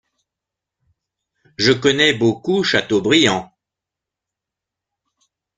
Je 1.57 1.71
connais 1.73 2.11
beaucoup 2.15 2.63
Chateaubriand. 2.63 3.55